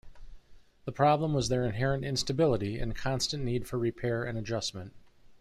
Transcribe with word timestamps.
The 0.85 0.91
problem 0.91 1.31
was 1.35 1.49
their 1.49 1.63
inherent 1.63 2.03
instability, 2.05 2.79
and 2.79 2.95
constant 2.95 3.43
need 3.43 3.67
for 3.67 3.77
repair 3.77 4.23
and 4.23 4.35
adjustment. 4.35 4.93